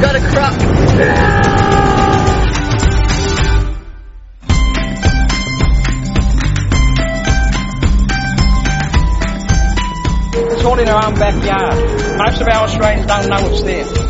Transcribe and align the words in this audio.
Got 0.00 0.14
a 0.14 0.20
crop. 0.20 0.54
It's 10.52 10.64
all 10.64 10.78
in 10.78 10.88
our 10.88 11.04
own 11.04 11.14
backyard. 11.14 12.18
Most 12.18 12.40
of 12.40 12.46
our 12.48 12.64
Australians 12.64 13.06
don't 13.06 13.28
know 13.28 13.50
it's 13.50 13.62
there. 13.62 14.07